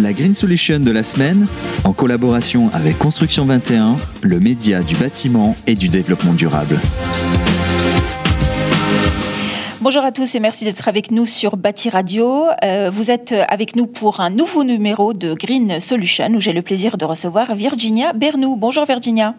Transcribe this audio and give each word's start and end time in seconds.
La 0.00 0.14
Green 0.14 0.34
Solution 0.34 0.78
de 0.80 0.90
la 0.90 1.02
semaine, 1.02 1.46
en 1.84 1.92
collaboration 1.92 2.70
avec 2.72 2.98
Construction 2.98 3.44
21, 3.44 3.96
le 4.22 4.40
média 4.40 4.82
du 4.82 4.94
bâtiment 4.94 5.54
et 5.66 5.74
du 5.74 5.88
développement 5.88 6.32
durable. 6.32 6.80
Bonjour 9.82 10.02
à 10.02 10.10
tous 10.12 10.34
et 10.34 10.40
merci 10.40 10.64
d'être 10.64 10.88
avec 10.88 11.10
nous 11.10 11.26
sur 11.26 11.56
Bâti 11.56 11.90
Radio. 11.90 12.46
Euh, 12.64 12.90
vous 12.92 13.10
êtes 13.10 13.34
avec 13.48 13.76
nous 13.76 13.86
pour 13.86 14.20
un 14.20 14.30
nouveau 14.30 14.64
numéro 14.64 15.12
de 15.12 15.34
Green 15.34 15.80
Solution 15.80 16.28
où 16.34 16.40
j'ai 16.40 16.52
le 16.52 16.62
plaisir 16.62 16.96
de 16.96 17.04
recevoir 17.04 17.54
Virginia 17.54 18.12
Bernou. 18.14 18.56
Bonjour 18.56 18.86
Virginia. 18.86 19.34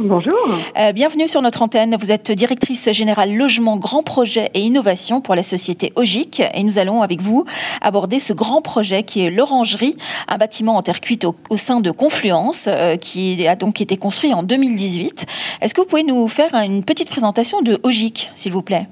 Bonjour. 0.00 0.38
Euh, 0.78 0.92
bienvenue 0.92 1.26
sur 1.26 1.42
notre 1.42 1.60
antenne. 1.60 1.96
Vous 2.00 2.12
êtes 2.12 2.30
directrice 2.30 2.92
générale 2.92 3.36
logement, 3.36 3.76
grand 3.76 4.04
projet 4.04 4.48
et 4.54 4.60
innovation 4.60 5.20
pour 5.20 5.34
la 5.34 5.42
société 5.42 5.92
Ogic. 5.96 6.40
Et 6.54 6.62
nous 6.62 6.78
allons 6.78 7.02
avec 7.02 7.20
vous 7.20 7.44
aborder 7.82 8.20
ce 8.20 8.32
grand 8.32 8.62
projet 8.62 9.02
qui 9.02 9.26
est 9.26 9.30
l'Orangerie, 9.30 9.96
un 10.28 10.38
bâtiment 10.38 10.76
en 10.76 10.82
terre 10.82 11.00
cuite 11.00 11.24
au, 11.24 11.56
sein 11.56 11.80
de 11.80 11.90
Confluence 11.90 12.68
euh, 12.68 12.94
qui 12.94 13.44
a 13.48 13.56
donc 13.56 13.80
été 13.80 13.96
construit 13.96 14.32
en 14.32 14.44
2018. 14.44 15.26
Est-ce 15.62 15.74
que 15.74 15.80
vous 15.80 15.88
pouvez 15.88 16.04
nous 16.04 16.28
faire 16.28 16.54
une 16.54 16.84
petite 16.84 17.10
présentation 17.10 17.62
de 17.62 17.78
Ogic, 17.82 18.30
s'il 18.34 18.52
vous 18.52 18.62
plaît? 18.62 18.86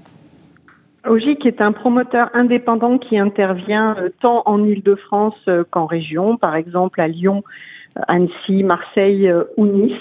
Ogic 1.06 1.46
est 1.46 1.60
un 1.60 1.70
promoteur 1.70 2.30
indépendant 2.34 2.98
qui 2.98 3.16
intervient 3.16 3.94
euh, 3.96 4.08
tant 4.20 4.42
en 4.44 4.64
Ile-de-France 4.64 5.36
qu'en 5.70 5.86
région, 5.86 6.36
par 6.36 6.56
exemple 6.56 7.00
à 7.00 7.06
Lyon 7.06 7.44
Annecy, 8.08 8.62
Marseille 8.62 9.28
euh, 9.28 9.44
ou 9.56 9.66
Nice, 9.66 9.94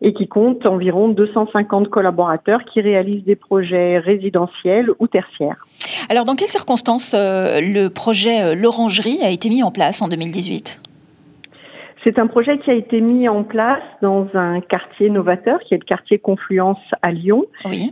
et 0.00 0.12
qui 0.12 0.28
compte 0.28 0.64
environ 0.66 1.08
250 1.08 1.88
collaborateurs 1.88 2.60
qui 2.72 2.80
réalisent 2.80 3.24
des 3.24 3.36
projets 3.36 3.98
résidentiels 3.98 4.90
ou 4.98 5.06
tertiaires. 5.06 5.64
Alors, 6.08 6.24
dans 6.24 6.34
quelles 6.34 6.48
circonstances 6.48 7.14
euh, 7.14 7.60
le 7.60 7.88
projet 7.88 8.42
euh, 8.42 8.54
L'Orangerie 8.54 9.18
a 9.22 9.30
été 9.30 9.48
mis 9.48 9.62
en 9.62 9.70
place 9.70 10.02
en 10.02 10.08
2018 10.08 10.80
c'est 12.04 12.18
un 12.18 12.26
projet 12.26 12.58
qui 12.58 12.70
a 12.70 12.74
été 12.74 13.00
mis 13.00 13.28
en 13.28 13.44
place 13.44 13.82
dans 14.00 14.26
un 14.34 14.60
quartier 14.60 15.08
novateur, 15.08 15.60
qui 15.60 15.74
est 15.74 15.78
le 15.78 15.84
quartier 15.84 16.18
Confluence 16.18 16.80
à 17.00 17.12
Lyon, 17.12 17.44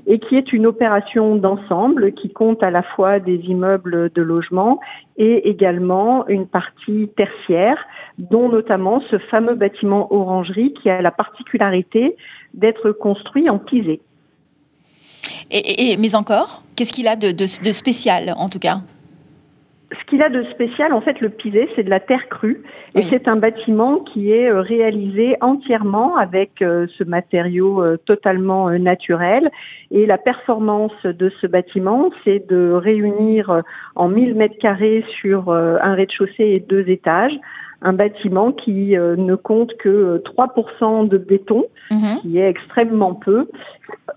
et 0.07 0.17
qui 0.17 0.37
est 0.37 0.53
une 0.53 0.67
opération 0.67 1.37
d'ensemble 1.37 2.13
qui 2.15 2.31
compte 2.31 2.63
à 2.63 2.71
la 2.71 2.83
fois 2.83 3.21
des 3.21 3.37
immeubles 3.37 4.11
de 4.13 4.23
logement 4.23 4.81
et 5.17 5.49
également 5.49 6.27
une 6.27 6.47
partie 6.47 7.09
tertiaire, 7.17 7.77
dont 8.19 8.49
notamment 8.49 9.01
ce 9.11 9.19
fameux 9.31 9.55
bâtiment 9.55 10.13
orangerie 10.13 10.73
qui 10.75 10.91
a 10.91 11.01
la 11.01 11.13
particularité 11.13 12.17
d'être 12.55 12.91
construit 12.91 13.49
en 13.49 13.59
pisé. 13.59 14.01
Et, 15.53 15.97
mais 15.99 16.15
encore, 16.15 16.63
qu'est-ce 16.77 16.93
qu'il 16.93 17.09
a 17.09 17.17
de, 17.17 17.33
de 17.33 17.73
spécial 17.73 18.35
en 18.37 18.49
tout 18.49 18.61
cas? 18.61 18.77
Ce 19.93 20.05
qu'il 20.07 20.23
a 20.23 20.29
de 20.29 20.45
spécial, 20.45 20.93
en 20.93 21.01
fait, 21.01 21.21
le 21.21 21.31
pisé, 21.31 21.69
c'est 21.75 21.83
de 21.83 21.91
la 21.91 22.01
terre 22.01 22.29
crue. 22.29 22.63
Et 22.95 23.03
c'est 23.03 23.27
un 23.27 23.37
bâtiment 23.37 23.99
qui 23.99 24.29
est 24.29 24.49
euh, 24.49 24.61
réalisé 24.61 25.37
entièrement 25.41 26.17
avec 26.17 26.63
euh, 26.63 26.87
ce 26.97 27.03
matériau 27.05 27.83
euh, 27.83 27.97
totalement 27.97 28.71
naturel. 28.71 29.51
Et 29.91 30.07
la 30.07 30.19
performance 30.19 30.95
de 31.05 31.31
ce 31.41 31.47
bâtiment, 31.47 32.11
c'est 32.25 32.49
de 32.49 32.71
réunir 32.73 33.63
en 33.97 34.09
1000 34.09 34.35
mètres 34.35 34.59
carrés 34.61 35.05
sur 35.21 35.51
un 35.51 35.95
rez-de-chaussée 35.95 36.55
et 36.57 36.61
deux 36.61 36.89
étages 36.89 37.37
un 37.83 37.93
bâtiment 37.93 38.53
qui 38.53 38.91
ne 38.93 39.35
compte 39.35 39.77
que 39.79 40.23
3% 40.37 41.09
de 41.09 41.19
béton, 41.19 41.65
mhm. 41.91 42.21
qui 42.21 42.39
est 42.39 42.49
extrêmement 42.49 43.15
peu 43.15 43.49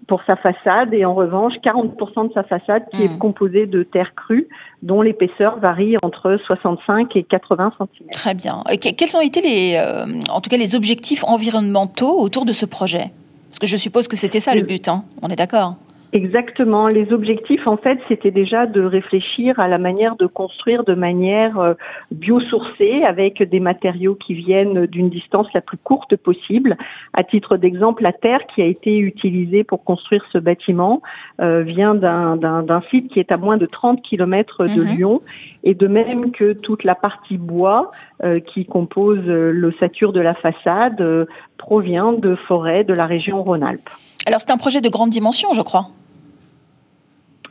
pour 0.07 0.21
sa 0.25 0.35
façade, 0.35 0.93
et 0.93 1.05
en 1.05 1.13
revanche 1.13 1.53
40% 1.63 2.29
de 2.29 2.33
sa 2.33 2.43
façade 2.43 2.83
qui 2.93 3.03
est 3.03 3.11
mhm. 3.11 3.19
composée 3.19 3.65
de 3.65 3.83
terre 3.83 4.13
crue, 4.15 4.47
dont 4.81 5.01
l'épaisseur 5.01 5.59
varie 5.59 5.95
entre 6.01 6.37
65 6.45 7.15
et 7.15 7.23
80 7.23 7.73
cm. 7.77 8.07
Très 8.11 8.33
bien. 8.33 8.63
quels 8.81 9.15
ont 9.15 9.21
été 9.21 9.41
les, 9.41 9.77
euh, 9.77 10.05
en 10.29 10.41
tout 10.41 10.49
cas 10.49 10.57
les 10.57 10.75
objectifs 10.75 11.23
environnementaux 11.23 12.19
autour 12.19 12.45
de 12.45 12.53
ce 12.53 12.65
projet? 12.65 13.11
Parce 13.49 13.59
que 13.59 13.67
je 13.67 13.77
suppose 13.77 14.07
que 14.07 14.17
c'était 14.17 14.39
ça 14.39 14.55
le 14.55 14.63
but, 14.63 14.87
hein 14.87 15.03
on 15.21 15.29
est 15.29 15.35
d'accord? 15.35 15.75
Exactement. 16.13 16.87
Les 16.87 17.11
objectifs, 17.11 17.67
en 17.67 17.77
fait, 17.77 17.97
c'était 18.07 18.29
déjà 18.29 18.67
de 18.67 18.81
réfléchir 18.81 19.59
à 19.59 19.67
la 19.67 19.79
manière 19.79 20.15
de 20.15 20.27
construire 20.27 20.83
de 20.83 20.93
manière 20.93 21.57
euh, 21.59 21.73
biosourcée 22.11 23.01
avec 23.07 23.41
des 23.41 23.59
matériaux 23.59 24.13
qui 24.13 24.35
viennent 24.35 24.85
d'une 24.85 25.09
distance 25.09 25.47
la 25.55 25.61
plus 25.61 25.77
courte 25.77 26.15
possible. 26.15 26.77
À 27.13 27.23
titre 27.23 27.57
d'exemple, 27.57 28.03
la 28.03 28.13
terre 28.13 28.41
qui 28.53 28.61
a 28.61 28.65
été 28.65 28.95
utilisée 28.95 29.63
pour 29.63 29.83
construire 29.83 30.23
ce 30.31 30.37
bâtiment 30.37 31.01
euh, 31.41 31.63
vient 31.63 31.95
d'un 31.95 32.83
site 32.91 33.11
qui 33.11 33.19
est 33.19 33.31
à 33.31 33.37
moins 33.37 33.57
de 33.57 33.65
30 33.65 34.03
km 34.03 34.65
de 34.65 34.83
mhm. 34.83 34.95
Lyon 34.95 35.21
et 35.63 35.73
de 35.73 35.87
même 35.87 36.31
que 36.31 36.53
toute 36.53 36.83
la 36.83 36.93
partie 36.93 37.39
bois 37.39 37.89
euh, 38.23 38.35
qui 38.35 38.65
compose 38.65 39.25
l'ossature 39.25 40.13
de 40.13 40.21
la 40.21 40.35
façade 40.35 41.27
provient 41.57 42.13
de 42.13 42.35
forêts 42.35 42.83
de 42.83 42.93
la 42.93 43.07
région 43.07 43.41
Rhône-Alpes. 43.41 43.89
Alors 44.27 44.41
c'est 44.41 44.51
un 44.51 44.57
projet 44.57 44.79
de 44.79 44.89
grande 44.89 45.09
dimension, 45.09 45.53
je 45.55 45.61
crois. 45.61 45.87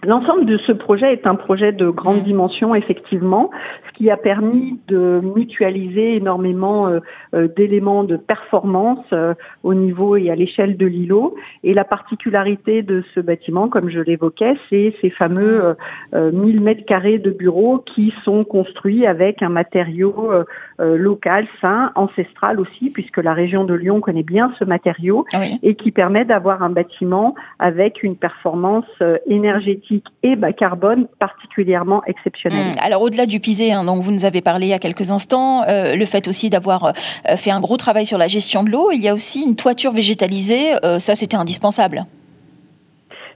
L'ensemble 0.05 0.47
de 0.47 0.59
ce 0.67 0.73
projet 0.73 1.13
est 1.13 1.29
un 1.29 1.37
projet 1.37 1.71
de 1.71 1.89
grande 1.89 2.25
dimension, 2.25 2.75
effectivement, 2.75 3.51
ce 3.87 3.97
qui 3.97 4.11
a 4.11 4.17
permis 4.17 4.81
de 4.89 5.21
mutualiser 5.23 6.15
énormément 6.19 6.89
euh, 6.89 6.95
euh, 7.35 7.47
d'éléments 7.47 8.03
de 8.03 8.17
performance 8.17 9.05
euh, 9.13 9.35
au 9.63 9.75
niveau 9.75 10.17
et 10.17 10.29
à 10.29 10.35
l'échelle 10.35 10.77
de 10.77 10.87
l'îlot. 10.87 11.37
Et 11.63 11.73
la 11.73 11.85
particularité 11.85 12.83
de 12.83 13.05
ce 13.15 13.21
bâtiment, 13.21 13.69
comme 13.69 13.91
je 13.91 14.01
l'évoquais, 14.01 14.55
c'est 14.69 14.93
ces 15.01 15.11
fameux 15.11 15.77
1000 16.13 16.61
mètres 16.61 16.85
carrés 16.85 17.19
de 17.19 17.31
bureaux 17.31 17.79
qui 17.79 18.13
sont 18.25 18.43
construits 18.43 19.07
avec 19.07 19.41
un 19.43 19.49
matériau 19.49 20.33
local, 20.79 21.47
sain, 21.61 21.93
ancestral 21.95 22.59
aussi, 22.59 22.91
puisque 22.91 23.19
la 23.19 23.35
région 23.35 23.65
de 23.65 23.75
Lyon 23.75 24.01
connaît 24.01 24.23
bien 24.23 24.53
ce 24.59 24.65
matériau 24.65 25.25
et 25.63 25.75
qui 25.77 25.93
permet 25.93 26.25
d'avoir 26.25 26.63
un 26.63 26.71
bâtiment 26.71 27.35
avec 27.59 28.03
une 28.03 28.17
performance 28.17 28.87
énergétique 29.27 29.92
et 30.23 30.37
bas 30.37 30.53
carbone 30.53 31.07
particulièrement 31.19 32.03
exceptionnel. 32.07 32.75
Mmh. 32.75 32.79
Alors 32.81 33.03
au-delà 33.03 33.27
du 33.27 33.41
pisé, 33.41 33.73
hein, 33.73 33.85
dont 33.85 33.97
vous 33.97 34.13
nous 34.13 34.25
avez 34.25 34.41
parlé 34.41 34.67
il 34.67 34.71
y 34.71 34.75
a 34.75 34.79
quelques 34.79 35.11
instants, 35.11 35.63
euh, 35.69 35.97
le 35.97 36.07
fait 36.07 36.29
aussi 36.29 36.51
d'avoir 36.51 36.85
euh, 36.85 37.37
fait 37.37 37.51
un 37.51 37.61
gros 37.61 37.77
travail 37.77 38.07
sur 38.07 38.19
la 38.19 38.29
gestion 38.29 38.63
de 38.63 38.71
l'eau, 38.71 38.91
il 38.93 39.03
y 39.03 39.09
a 39.09 39.15
aussi 39.15 39.43
une 39.43 39.57
toiture 39.57 39.93
végétalisée, 39.93 40.75
euh, 40.85 40.99
ça 40.99 41.15
c'était 41.15 41.37
indispensable. 41.37 42.07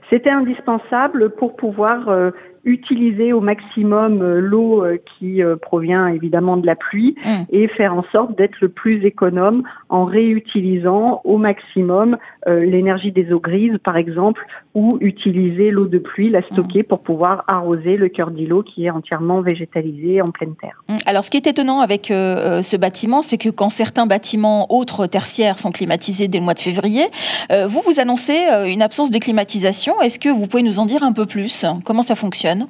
C'était 0.09 0.29
indispensable 0.29 1.31
pour 1.31 1.55
pouvoir 1.55 2.31
utiliser 2.67 3.33
au 3.33 3.39
maximum 3.39 4.21
euh, 4.21 4.39
l'eau 4.39 4.83
euh, 4.83 4.97
qui 5.17 5.41
euh, 5.41 5.55
provient 5.55 6.07
évidemment 6.07 6.57
de 6.57 6.65
la 6.65 6.75
pluie 6.75 7.15
mm. 7.25 7.43
et 7.49 7.67
faire 7.69 7.93
en 7.93 8.03
sorte 8.11 8.37
d'être 8.37 8.57
le 8.61 8.69
plus 8.69 9.03
économe 9.05 9.63
en 9.89 10.05
réutilisant 10.05 11.21
au 11.23 11.37
maximum 11.37 12.17
l'énergie 12.45 13.11
des 13.11 13.33
eaux 13.33 13.39
grises 13.39 13.77
par 13.83 13.97
exemple 13.97 14.45
ou 14.73 14.97
utiliser 15.01 15.65
l'eau 15.65 15.87
de 15.87 15.97
pluie, 15.97 16.29
la 16.29 16.41
stocker 16.43 16.81
mm. 16.81 16.83
pour 16.85 16.99
pouvoir 16.99 17.43
arroser 17.47 17.95
le 17.95 18.09
cœur 18.09 18.31
d'îlot 18.31 18.63
qui 18.63 18.85
est 18.85 18.89
entièrement 18.89 19.41
végétalisé 19.41 20.21
en 20.21 20.27
pleine 20.27 20.55
terre. 20.55 20.81
Mm. 20.87 20.97
Alors 21.05 21.23
ce 21.23 21.31
qui 21.31 21.37
est 21.37 21.47
étonnant 21.47 21.79
avec 21.79 22.07
ce 22.07 22.77
bâtiment, 22.77 23.21
c'est 23.21 23.37
que 23.37 23.49
quand 23.49 23.69
certains 23.69 24.05
bâtiments 24.05 24.67
autres 24.69 25.07
tertiaires 25.07 25.59
sont 25.59 25.71
climatisés 25.71 26.27
dès 26.27 26.39
le 26.39 26.43
mois 26.43 26.53
de 26.53 26.59
février, 26.59 27.03
vous 27.49 27.81
vous 27.85 27.99
annoncez 27.99 28.37
une 28.67 28.81
absence 28.81 29.11
de 29.11 29.17
climatisation. 29.19 29.93
Est-ce 30.01 30.19
que 30.19 30.29
vous 30.29 30.47
pouvez 30.47 30.63
nous 30.63 30.79
en 30.79 30.85
dire 30.85 31.03
un 31.03 31.13
peu 31.13 31.25
plus? 31.25 31.65
Comment 31.85 32.01
ça 32.01 32.15
fonctionne? 32.15 32.67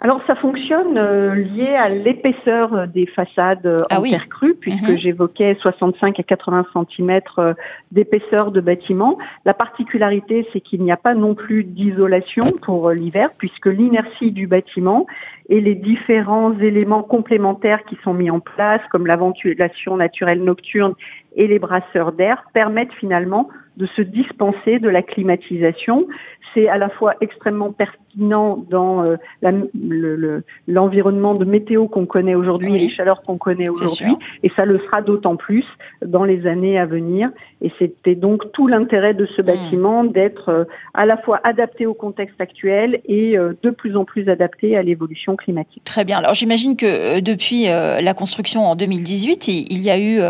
Alors 0.00 0.20
ça 0.28 0.36
fonctionne 0.36 0.96
euh, 0.96 1.34
lié 1.34 1.74
à 1.74 1.88
l'épaisseur 1.88 2.86
des 2.86 3.06
façades 3.08 3.66
euh, 3.66 3.78
en 3.90 4.02
ah 4.04 4.08
terre 4.08 4.28
crue, 4.28 4.54
puisque 4.54 4.90
mhm. 4.90 4.98
j'évoquais 4.98 5.56
65 5.60 6.20
à 6.20 6.22
80 6.22 6.66
cm 6.72 7.20
euh, 7.38 7.52
d'épaisseur 7.90 8.52
de 8.52 8.60
bâtiment. 8.60 9.18
La 9.44 9.54
particularité, 9.54 10.46
c'est 10.52 10.60
qu'il 10.60 10.84
n'y 10.84 10.92
a 10.92 10.96
pas 10.96 11.14
non 11.14 11.34
plus 11.34 11.64
d'isolation 11.64 12.44
pour 12.62 12.90
l'hiver, 12.90 13.30
puisque 13.38 13.66
l'inertie 13.66 14.30
du 14.30 14.46
bâtiment 14.46 15.06
et 15.48 15.60
les 15.60 15.74
différents 15.74 16.56
éléments 16.60 17.02
complémentaires 17.02 17.84
qui 17.84 17.98
sont 18.04 18.14
mis 18.14 18.30
en 18.30 18.38
place, 18.38 18.82
comme 18.92 19.06
la 19.06 19.16
ventilation 19.16 19.96
naturelle 19.96 20.44
nocturne 20.44 20.94
et 21.34 21.48
les 21.48 21.58
brasseurs 21.58 22.12
d'air, 22.12 22.44
permettent 22.54 22.94
finalement 23.00 23.48
de 23.78 23.86
se 23.96 24.02
dispenser 24.02 24.80
de 24.80 24.88
la 24.88 25.02
climatisation. 25.02 25.98
C'est 26.52 26.68
à 26.68 26.78
la 26.78 26.88
fois 26.88 27.14
extrêmement 27.20 27.70
pertinent 27.70 28.64
dans 28.68 29.04
euh, 29.04 30.40
l'environnement 30.66 31.34
de 31.34 31.44
météo 31.44 31.86
qu'on 31.86 32.06
connaît 32.06 32.34
aujourd'hui 32.34 32.74
et 32.74 32.78
les 32.78 32.90
chaleurs 32.90 33.22
qu'on 33.22 33.38
connaît 33.38 33.68
aujourd'hui, 33.68 34.16
et 34.42 34.50
ça 34.56 34.64
le 34.64 34.80
sera 34.80 35.02
d'autant 35.02 35.36
plus 35.36 35.64
dans 36.04 36.24
les 36.24 36.46
années 36.46 36.78
à 36.78 36.86
venir. 36.86 37.30
Et 37.62 37.70
c'était 37.78 38.16
donc 38.16 38.50
tout 38.52 38.66
l'intérêt 38.66 39.14
de 39.14 39.26
ce 39.36 39.42
hmm. 39.42 39.44
bâtiment 39.44 40.04
d'être 40.04 40.48
euh, 40.48 40.64
à 40.94 41.06
la 41.06 41.16
fois 41.18 41.40
adapté 41.44 41.86
au 41.86 41.94
contexte 41.94 42.40
actuel 42.40 43.00
et 43.04 43.38
euh, 43.38 43.52
de 43.62 43.70
plus 43.70 43.96
en 43.96 44.04
plus 44.04 44.28
adapté 44.28 44.76
à 44.76 44.82
l'évolution 44.82 45.36
climatique. 45.36 45.84
Très 45.84 46.04
bien. 46.04 46.18
Alors 46.18 46.34
j'imagine 46.34 46.76
que 46.76 47.20
depuis 47.20 47.66
la 47.66 48.14
construction 48.14 48.66
en 48.66 48.74
2018, 48.74 49.48
il 49.48 49.82
y 49.82 49.90
a 49.90 49.98
eu 49.98 50.20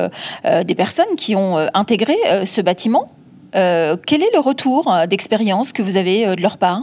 des 0.65 0.75
personnes 0.75 1.17
qui 1.17 1.35
ont 1.37 1.57
intégré 1.75 2.15
ce 2.45 2.61
bâtiment? 2.61 3.11
Euh, 3.55 3.97
quel 4.07 4.23
est 4.23 4.33
le 4.35 4.41
retour 4.41 4.93
euh, 4.93 5.07
d'expérience 5.07 5.73
que 5.73 5.83
vous 5.83 5.97
avez 5.97 6.27
euh, 6.27 6.35
de 6.35 6.43
leur 6.43 6.59
part? 6.59 6.83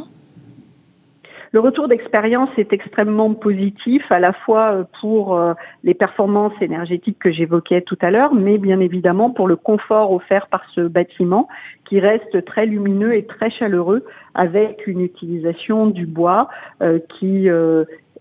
Le 1.52 1.60
retour 1.62 1.88
d'expérience 1.88 2.50
est 2.58 2.74
extrêmement 2.74 3.34
positif, 3.34 4.04
à 4.10 4.20
la 4.20 4.34
fois 4.34 4.86
pour 5.00 5.40
les 5.86 5.94
performances 5.94 6.52
énergétiques 6.60 7.18
que 7.18 7.32
j'évoquais 7.32 7.80
tout 7.80 7.98
à 8.02 8.12
l'heure, 8.12 8.34
mais 8.34 8.58
bien 8.58 8.82
évidemment 8.82 9.30
pour 9.30 9.48
le 9.48 9.56
confort 9.56 10.12
offert 10.12 10.48
par 10.48 10.66
ce 10.76 10.82
bâtiment 10.82 11.48
qui 11.88 12.02
reste 12.02 12.44
très 12.44 12.66
lumineux 12.66 13.16
et 13.16 13.26
très 13.26 13.50
chaleureux 13.52 14.04
avec 14.34 14.86
une 14.86 15.00
utilisation 15.00 15.88
du 15.88 16.06
bois 16.06 16.50
qui 17.18 17.48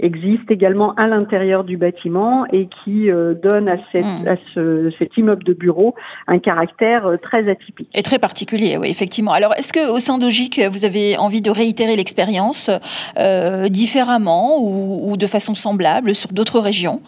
existe 0.00 0.50
également 0.50 0.94
à 0.94 1.06
l'intérieur 1.06 1.64
du 1.64 1.76
bâtiment 1.76 2.44
et 2.52 2.69
qui 2.82 3.11
euh, 3.11 3.35
donne 3.35 3.69
à, 3.69 3.76
cette, 3.93 4.05
hmm. 4.05 4.29
à 4.29 4.37
ce, 4.55 4.93
cet 4.99 5.17
immeuble 5.17 5.44
de 5.44 5.52
bureau 5.52 5.94
un 6.26 6.38
caractère 6.38 7.06
euh, 7.06 7.17
très 7.17 7.49
atypique. 7.49 7.88
Et 7.94 8.02
très 8.02 8.19
particulier, 8.19 8.76
oui, 8.76 8.88
effectivement. 8.88 9.32
Alors, 9.32 9.55
est-ce 9.56 9.73
que 9.73 9.91
au 9.91 9.99
sein 9.99 10.19
d'Ogic, 10.19 10.61
vous 10.70 10.85
avez 10.85 11.17
envie 11.17 11.43
de 11.43 11.50
réitérer 11.50 11.96
l'expérience 11.96 12.70
euh, 13.19 13.69
différemment 13.69 14.58
ou, 14.61 15.12
ou 15.12 15.17
de 15.17 15.26
façon 15.26 15.55
semblable 15.55 16.14
sur 16.14 16.32
d'autres 16.32 16.61
régions? 16.61 17.00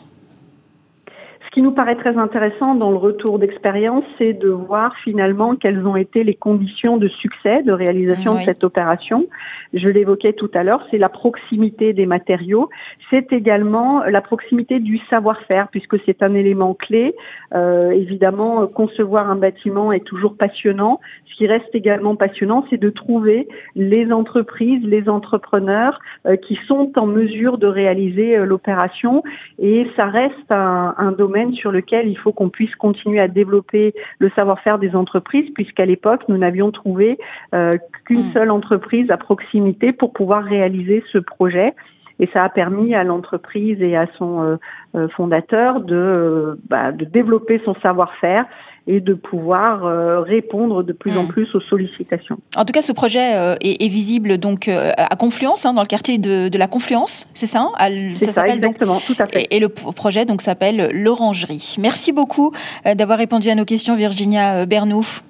Qui 1.56 1.62
nous 1.62 1.72
paraît 1.72 1.96
très 1.96 2.18
intéressant 2.18 2.74
dans 2.74 2.90
le 2.90 2.98
retour 2.98 3.38
d'expérience, 3.38 4.04
c'est 4.18 4.34
de 4.34 4.50
voir 4.50 4.94
finalement 5.02 5.56
quelles 5.56 5.86
ont 5.86 5.96
été 5.96 6.22
les 6.22 6.34
conditions 6.34 6.98
de 6.98 7.08
succès 7.08 7.62
de 7.62 7.72
réalisation 7.72 8.34
de 8.34 8.40
cette 8.40 8.62
opération. 8.62 9.24
Je 9.72 9.88
l'évoquais 9.88 10.34
tout 10.34 10.50
à 10.52 10.62
l'heure, 10.62 10.86
c'est 10.92 10.98
la 10.98 11.08
proximité 11.08 11.94
des 11.94 12.04
matériaux, 12.04 12.68
c'est 13.08 13.32
également 13.32 14.04
la 14.04 14.20
proximité 14.20 14.74
du 14.80 14.98
savoir-faire, 15.08 15.68
puisque 15.68 15.98
c'est 16.04 16.22
un 16.22 16.34
élément 16.34 16.74
clé. 16.74 17.14
Euh, 17.54 17.90
évidemment, 17.90 18.66
concevoir 18.66 19.30
un 19.30 19.36
bâtiment 19.36 19.92
est 19.92 20.04
toujours 20.04 20.36
passionnant. 20.36 21.00
Ce 21.30 21.36
qui 21.36 21.46
reste 21.46 21.74
également 21.74 22.16
passionnant, 22.16 22.66
c'est 22.68 22.80
de 22.80 22.90
trouver 22.90 23.48
les 23.74 24.12
entreprises, 24.12 24.84
les 24.84 25.08
entrepreneurs 25.08 26.00
euh, 26.26 26.36
qui 26.36 26.58
sont 26.66 26.92
en 26.96 27.06
mesure 27.06 27.56
de 27.56 27.66
réaliser 27.66 28.36
euh, 28.36 28.44
l'opération. 28.44 29.22
Et 29.58 29.86
ça 29.96 30.06
reste 30.06 30.50
un, 30.50 30.94
un 30.98 31.12
domaine 31.12 31.45
sur 31.54 31.72
lequel 31.72 32.08
il 32.08 32.16
faut 32.18 32.32
qu'on 32.32 32.48
puisse 32.48 32.74
continuer 32.76 33.20
à 33.20 33.28
développer 33.28 33.92
le 34.18 34.30
savoir-faire 34.30 34.78
des 34.78 34.94
entreprises, 34.94 35.50
puisqu'à 35.54 35.84
l'époque, 35.84 36.22
nous 36.28 36.38
n'avions 36.38 36.70
trouvé 36.70 37.18
euh, 37.54 37.70
qu'une 38.04 38.28
hmm. 38.28 38.32
seule 38.32 38.50
entreprise 38.50 39.10
à 39.10 39.16
proximité 39.16 39.92
pour 39.92 40.12
pouvoir 40.12 40.44
réaliser 40.44 41.02
ce 41.12 41.18
projet. 41.18 41.74
Et 42.18 42.28
ça 42.32 42.44
a 42.44 42.48
permis 42.48 42.94
à 42.94 43.04
l'entreprise 43.04 43.78
et 43.82 43.96
à 43.96 44.06
son 44.16 44.42
euh, 44.42 44.56
euh, 44.94 45.08
fondateur 45.08 45.80
de, 45.80 46.58
bah, 46.68 46.92
de 46.92 47.04
développer 47.04 47.60
son 47.66 47.74
savoir-faire 47.82 48.46
et 48.86 49.00
de 49.00 49.14
pouvoir 49.14 49.84
euh, 49.84 50.20
répondre 50.20 50.82
de 50.82 50.92
plus 50.92 51.16
en 51.16 51.24
hmm. 51.24 51.28
plus 51.28 51.54
aux 51.54 51.60
sollicitations. 51.60 52.38
En 52.56 52.64
tout 52.64 52.72
cas, 52.72 52.82
ce 52.82 52.92
projet 52.92 53.36
euh, 53.36 53.56
est, 53.60 53.88
visible 53.88 54.38
donc 54.38 54.68
euh, 54.68 54.92
à 54.96 55.16
Confluence, 55.16 55.66
hein, 55.66 55.74
dans 55.74 55.82
le 55.82 55.88
quartier 55.88 56.18
de, 56.18 56.48
de 56.48 56.58
la 56.58 56.68
Confluence, 56.68 57.30
c'est 57.34 57.46
ça 57.46 57.62
hein 57.62 57.72
Ça, 58.14 58.32
ça 58.32 58.46
exactement, 58.46 59.00
tout 59.04 59.16
à 59.18 59.26
fait. 59.26 59.46
Et, 59.50 59.58
le 59.58 59.68
projet 59.68 60.24
donc 60.24 60.42
s'appelle 60.42 60.90
l'Orangerie. 60.92 61.76
Merci 61.80 62.12
beaucoup 62.12 62.52
d'avoir 62.84 63.18
répondu 63.18 63.48
à 63.48 63.54
nos 63.54 63.64
questions, 63.64 63.96
Virginia 63.96 64.66
Bernouf. 64.66 65.24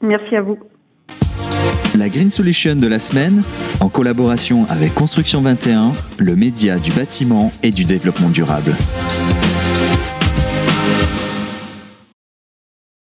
Merci 0.00 0.36
à 0.36 0.42
vous. 0.42 0.58
La 1.96 2.08
Green 2.08 2.30
Solution 2.30 2.74
de 2.74 2.86
la 2.86 2.98
semaine, 2.98 3.42
en 3.80 3.88
collaboration 3.88 4.66
avec 4.68 4.94
Construction 4.94 5.42
21, 5.42 5.92
le 6.18 6.34
média 6.34 6.78
du 6.78 6.90
bâtiment 6.92 7.50
et 7.62 7.70
du 7.70 7.84
développement 7.84 8.30
durable. 8.30 8.74